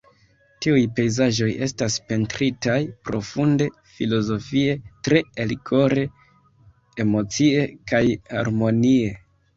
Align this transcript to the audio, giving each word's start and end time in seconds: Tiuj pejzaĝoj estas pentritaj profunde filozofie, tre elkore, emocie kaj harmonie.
Tiuj 0.65 0.77
pejzaĝoj 0.99 1.49
estas 1.65 1.97
pentritaj 2.11 2.77
profunde 3.09 3.67
filozofie, 3.97 4.73
tre 5.09 5.21
elkore, 5.45 6.07
emocie 7.07 7.65
kaj 7.93 8.05
harmonie. 8.37 9.17